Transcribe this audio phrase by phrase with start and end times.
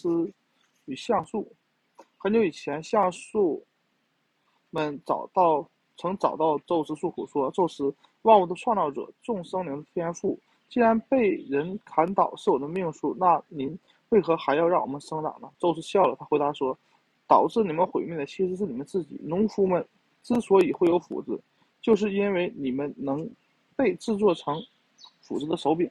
[0.00, 0.32] 斯
[0.86, 1.46] 与橡树。
[2.16, 3.62] 很久以前，橡树
[4.70, 13.78] 们找到曾找到宙斯诉苦说：“宙斯，万物的创造者，众生灵的天赋，既然被人砍倒是我的命数，那您
[14.08, 16.76] 为何还要让我们生长呢？”宙斯笑了，他回答说
[17.28, 19.20] ：“导致你们毁灭的其实是你们自己。
[19.22, 19.86] 农夫们
[20.22, 21.38] 之所以会有斧子，
[21.82, 23.28] 就是因为你们能
[23.76, 24.54] 被制作成
[25.20, 25.90] 斧子的手柄。”